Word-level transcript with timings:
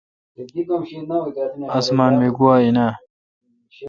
اسمان 1.79 2.13
می 2.19 2.27
آگو 2.31 2.47
این 2.61 2.77
اے۔ 2.83 2.89